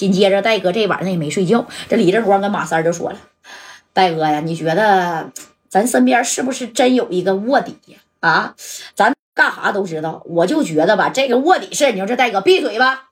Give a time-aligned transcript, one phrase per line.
[0.00, 3.18] 紧接着戴哥这晚上也没睡觉，这李正光跟马三就说了
[3.92, 5.30] ：“戴哥呀，你觉得
[5.68, 7.98] 咱身边是不是真有一个卧底呀？
[8.20, 8.54] 啊，
[8.94, 13.10] 咱干啥都知道，我就觉得吧，这个卧底是你说这戴哥闭嘴吧。”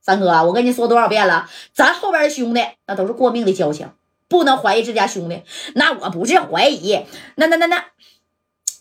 [0.00, 3.90] 三哥，我跟你说多少遍了，咱后边的兄弟那都是过命的交情，
[4.28, 5.42] 不能怀疑自家兄弟。
[5.74, 7.04] 那我不是怀疑，
[7.34, 7.84] 那那那那，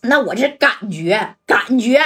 [0.04, 2.04] 那我这感觉，感觉，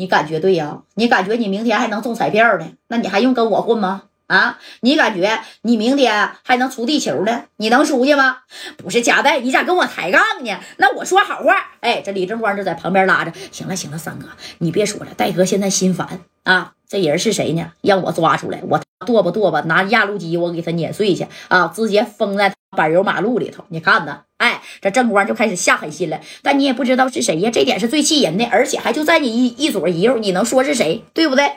[0.00, 0.78] 你感觉对呀？
[0.94, 2.66] 你感觉你明天还能中彩票呢？
[2.88, 4.04] 那你还用跟我混吗？
[4.28, 7.42] 啊，你感觉你明天还能出地球呢？
[7.58, 8.38] 你能出去吗？
[8.78, 10.58] 不是夹带，你咋跟我抬杠呢？
[10.78, 13.32] 那我说好话，哎，这李正光就在旁边拉着。
[13.52, 16.72] 行了行了，三哥，你别说了，戴哥现在心烦啊。
[16.88, 17.70] 这人是谁呢？
[17.82, 21.70] 让我抓出来，我剁吧剁吧，拿压路机我给他碾碎去啊！
[21.76, 23.64] 直接封在柏油马路里头。
[23.68, 24.22] 你看呢？
[24.36, 26.20] 哎，这正光就开始下狠心了。
[26.42, 31.04] 但你也不知道是谁呀，这点是最气人的，而且还就在你一一左一右，你能说是谁？
[31.12, 31.52] 对不对？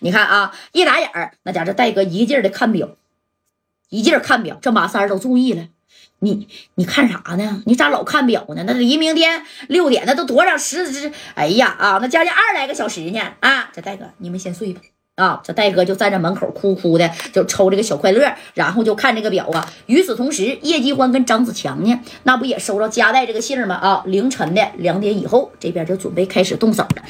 [0.00, 2.90] 你看啊，一打眼儿，那家这戴哥一个劲儿的看表，
[3.88, 5.68] 一劲儿看表，这马三都注意了。
[6.18, 7.62] 你你看啥呢？
[7.66, 8.64] 你咋老看表呢？
[8.66, 11.12] 那离明天六点，那都多少时？
[11.34, 13.70] 哎呀啊，那将近二来个小时呢啊！
[13.72, 14.80] 这戴哥，你们先睡吧
[15.16, 15.40] 啊！
[15.42, 19.66] 这戴哥就站在门口哭哭的，就抽这个小快乐，然后就看这个表啊。
[19.86, 23.74] 与此同时，叶继欢跟张子强呢，那不也收到夹带这个信儿吗？
[23.76, 27.02] 啊，凌晨的两点以后，这边就准备开始动手了。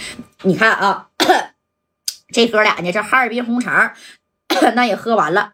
[0.42, 1.08] 你看啊，
[2.32, 3.92] 这哥俩呢，这哈尔滨红肠
[4.74, 5.52] 那也喝完了。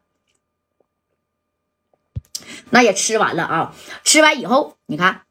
[2.70, 3.74] 那也吃完了啊！
[4.04, 5.22] 吃完以后，你看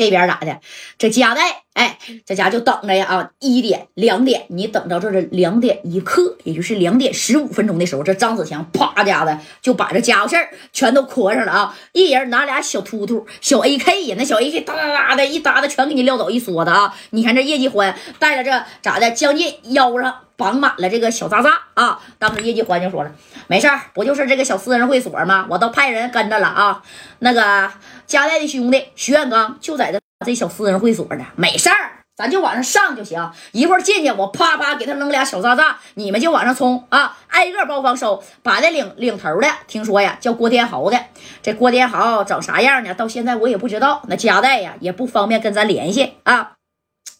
[0.00, 0.60] 这边咋的？
[0.96, 3.30] 这夹带，哎，这家就等着呀啊！
[3.38, 11.76] 一点、两点，你等到这是两点一刻，也就是两点十五分钟的时候，这张子强啪家的就把这家伙事儿全都磕上了啊！
[11.92, 16.96] 一人拿俩小突突、小 AK 呀，那小 AK 哒哒哒的一哒的全给你撂倒一梭子啊！
[17.10, 20.14] 你看这叶继欢带着这咋的，将近腰上。
[20.40, 22.00] 绑满了这个小渣渣啊！
[22.18, 23.12] 当时叶继欢就说了
[23.46, 25.46] ：“没事儿，不就是这个小私人会所吗？
[25.50, 26.82] 我都派人跟着了啊。
[27.18, 27.70] 那个
[28.06, 33.30] 家代的兄弟徐远刚就在这这小私人会所呢，没事儿，咱就往上上就行。
[33.52, 37.18] 一会儿进去，我啪啪给他扔俩小渣渣，你们就往上冲啊！
[37.28, 38.22] 挨个包房收。
[38.42, 40.98] 把那领领头的，听说呀叫郭天豪的，
[41.42, 42.94] 这郭天豪长啥样呢？
[42.94, 44.00] 到现在我也不知道。
[44.08, 46.52] 那家代呀也不方便跟咱联系啊。”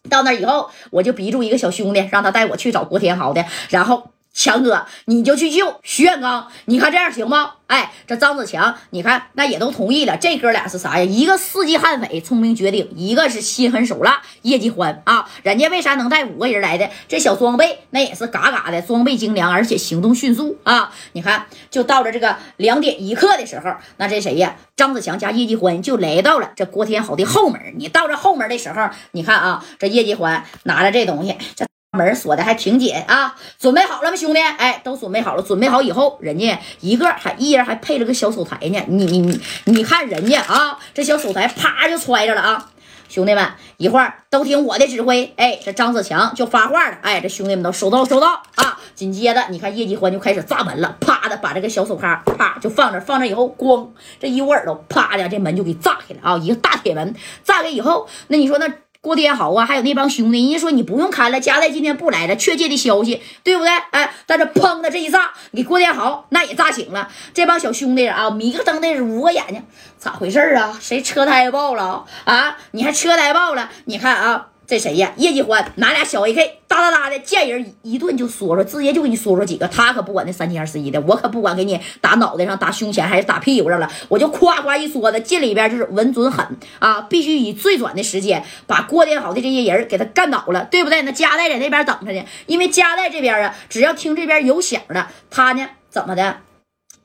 [0.09, 3.45] 到那以后，我就逼住一个小兄弟，让他带我去找郭天豪的。
[3.69, 6.49] 然后强哥，你就去救徐远刚。
[6.67, 7.55] 你看这样行吗？
[7.67, 10.17] 哎，这张子强，你看那也都同意了。
[10.17, 11.05] 这哥俩是啥呀？
[11.05, 15.29] 一个四级悍匪，聪明绝顶；一个是心狠手辣，叶继欢啊。
[15.43, 16.91] 人家为啥能带五个人来的？
[17.07, 20.93] 这小装备那也是嘎嘎的，装备精良，而且行动迅速啊。
[21.13, 24.57] 你看，就到了这个两点一刻的时候，那这谁呀？
[24.75, 27.61] 张子强加叶继欢就来到了这郭天豪的后门。
[27.77, 31.70] 你到这后门的时候，你看啊，这叶继欢拿着这东西，这。
[32.01, 34.41] 门锁的还挺紧啊，准备好了吗，兄弟？
[34.41, 35.43] 哎，都准备好了。
[35.43, 38.83] 准备好以后，人家一个还一人还配了个小手台呢。
[38.89, 42.71] 你你你，你看人家啊，这小手台啪就揣着了啊。
[43.09, 43.45] 兄弟们，
[43.77, 45.33] 一会儿都听我的指挥。
[45.37, 46.97] 哎，这张子强就发话了。
[47.03, 48.79] 哎，这兄弟们都收到收到啊。
[48.95, 53.89] 紧接着，你看叶继欢就开始炸门了，啪的把这个小手帕啪就放这，放这以后，咣
[54.21, 58.67] 这一捂耳朵，啪的这门就给炸开了啊，一个大铁门炸开以后，那你说那？
[59.03, 63.71] 郭天豪啊，还有那帮兄弟，人家说你不用看了，加代今天不来了，确切的消息，对不对？
[63.93, 69.65] 哎，但是砰的这一炸，给郭天豪那也炸醒了，这帮小兄弟啊，迷个瞪的是捂个眼睛，
[69.99, 70.77] 咋回事啊？
[70.79, 72.59] 谁车胎爆了啊？
[72.73, 73.71] 你还车胎爆了？
[73.87, 74.49] 你看啊。
[74.71, 75.13] 这谁呀？
[75.17, 79.67] 叶继欢拿俩小 AK，哒哒哒的见人一顿就说说，直接就给你说说几个。
[79.67, 86.47] 他可不管那三七二十一的，我可不管给你打脑袋上、打胸前还是打屁股上了，我就夸夸一说的，进里边就是稳准狠
[86.79, 87.01] 啊！
[87.01, 91.03] 必须以最短的时间把郭天豪的这些人给他干倒了，对不对？
[91.03, 96.37] 那加代在那边等着呢，因为加代这边啊，只要听这边有响的，他呢怎么的，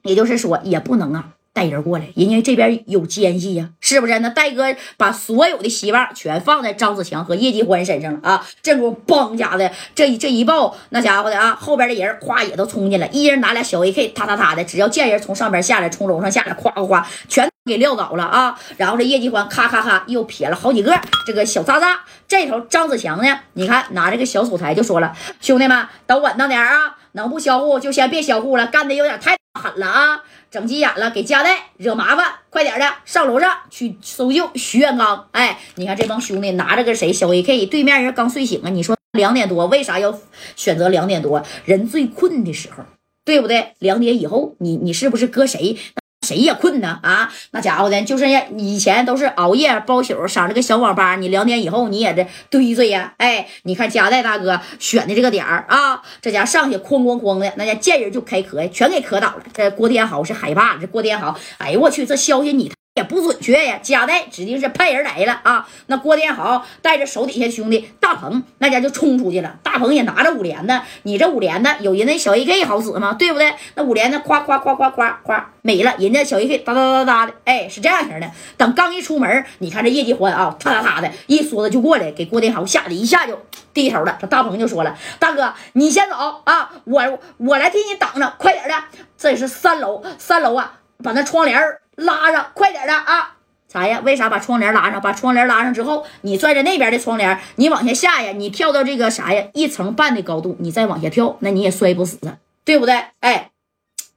[0.03, 1.29] 也就是说也不能啊。
[1.55, 4.19] 带人过来，人家这边有奸细呀，是不是？
[4.19, 8.45] 那戴哥把所有的希望全放在张子强和叶继欢身上了啊！
[8.61, 18.59] 这股嘣家的这这一爆，那家伙的啊，后边的人夸也都冲进来，一人拿俩小 AK，哒哒哒的，只要见人从上边下来，从楼上下来，夸夸夸，全给撂倒了啊！
[18.75, 22.01] 然后这叶继欢咔咔咔又撇了好几个这个小渣渣。
[22.27, 35.27] 这头张子强呢，你看拿这个小手台就说了：“兄弟们都稳当点啊，能不销户就先别销户了，干的有点太狠了啊！”整急眼了，给家带惹麻烦，快点的上楼上去搜救徐元刚。
[35.31, 38.69] 哎，你看这帮兄弟拿着个谁小 AK，对面人刚睡醒啊。
[38.69, 40.17] 你说两点多为啥要
[40.55, 41.43] 选择两点多？
[41.65, 42.83] 人最困的时候，
[43.25, 43.73] 对不对？
[43.79, 45.77] 两点以后，你你是不是搁谁？
[46.25, 47.31] 谁也困呢啊！
[47.51, 48.25] 那家伙的，就是
[48.57, 53.13] 以前都是熬夜包宿上这个小网吧，你两点以后你也得堆着呀。
[53.17, 59.43] 哎，你看加代大哥选的这个点儿啊，这家上去哐哐哐的，那家见人就开磕呀，全给磕倒了。
[59.53, 62.74] 这郭天豪是害怕，这郭天豪，哎呦我去，这消息你。
[62.95, 65.67] 也不准确呀，加代指定是派人来了啊！
[65.87, 69.57] 那郭天豪带着手底下兄弟大鹏，那家就冲出去了。
[69.61, 73.13] 大鹏也拿着五连的，你这五连的有人那小 AK 好使吗？
[73.19, 73.53] 对不对？
[73.75, 78.31] 那五连的夸夸夸夸夸夸没了，人家小 AK 哒哒哒哒的，哎，是这样型的。
[78.55, 83.37] 等刚一出门，你看这叶继欢啊，哒哒哒的一梭子就过来，给郭天豪吓得一下就
[83.73, 84.17] 低头了。
[84.21, 86.15] 这大鹏就说了：“大哥，你先走
[86.45, 88.75] 啊，我我来替你挡着，快点的。
[89.17, 91.61] 这是三楼，三楼啊，把那窗帘
[91.95, 93.35] 拉上，快点的啊！
[93.67, 94.01] 啥呀？
[94.03, 95.01] 为啥把窗帘拉上？
[95.01, 99.47] 把窗帘拉上之后，你拽着那边的窗帘，你往下下呀，你跳到这个啥呀？
[99.53, 102.19] 一层半的高度，你再往下跳，那你也摔不死，
[102.63, 103.05] 对不对？
[103.19, 103.51] 哎，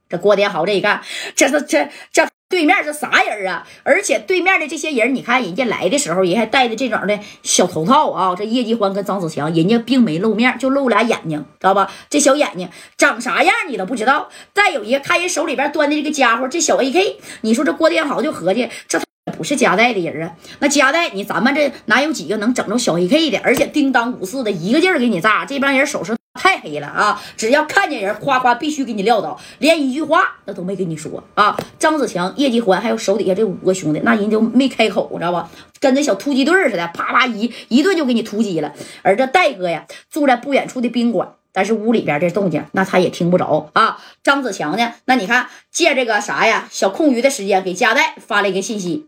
[0.07, 1.01] 这郭天豪这一干，
[1.35, 2.27] 这这这这。
[2.49, 3.63] 对面是啥人啊？
[3.83, 8.35] 而且对面的这些人，你看人家来的时候，人还戴的这种的小头套啊。
[8.35, 11.91] 这叶继欢跟张子强，人家并没露面，就露俩眼睛，知道吧？
[12.09, 12.67] 这小眼睛
[12.97, 14.29] 长啥样你都不知道。
[14.55, 18.99] 再有一个，看人手里边端的这个家伙，这小 AK，你说这郭天豪就合计，这
[19.37, 20.33] 不是夹带的人啊？
[20.57, 23.39] 那夹带你咱们这哪有几个能整着小 AK 的？
[23.43, 26.18] 而且叮当五四的一个劲儿给你炸，这帮人手势。
[26.33, 27.21] 太黑了啊！
[27.35, 31.57] 只要看见人，夸夸必须给你撂倒，连一句话那都没跟你说啊！
[31.79, 35.49] 张子强、叶继欢还有手底下这五个兄弟，那人就没开口，知道吧？
[35.79, 38.73] 跟那小突击队似的，啪啪一一顿就给你突击了。
[39.01, 43.99] 而这戴哥呀，住在不远处的宾馆，但是屋里边这动静，那他也听不着啊。
[44.23, 49.07] 张子强呢，那你看借这个啥呀，小空余的时间给加代发了一个信息，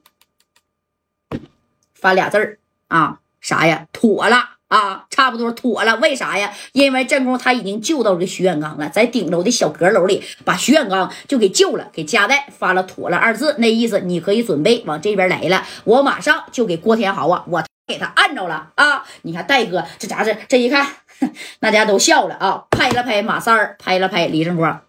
[1.94, 2.58] 发俩字儿
[2.88, 3.88] 啊，啥呀？
[3.94, 4.51] 妥了。
[4.72, 5.98] 啊，差不多妥了。
[5.98, 6.50] 为啥呀？
[6.72, 15.68] 因为正宫他已经救到这徐远刚了，在顶楼的小阁楼里把徐远刚就给救了，给加代发了“妥了”二字，那意思你可以准备往这边来了。
[15.84, 19.04] 我马上就给郭天豪啊，我给他按着了啊。
[19.24, 20.88] 你看戴哥这咋子这一看，
[21.60, 24.84] 大家都笑了啊，拍了拍马三儿，拍了拍李正光，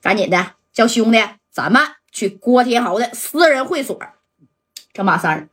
[0.00, 1.20] 赶紧的叫兄弟，
[1.50, 1.82] 咱们
[2.12, 3.98] 去郭天豪的私人会所。
[4.92, 5.48] 这马三儿，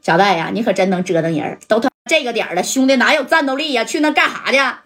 [0.00, 1.90] 小戴呀，你可真能折腾人，都他。
[2.06, 3.84] 这个点儿了，兄弟哪有战斗力呀？
[3.84, 4.85] 去那干啥去？